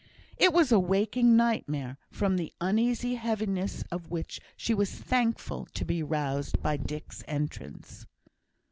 [0.39, 5.85] It was a waking nightmare, from the uneasy heaviness of which she was thankful to
[5.85, 8.07] be roused by Dick's entrance.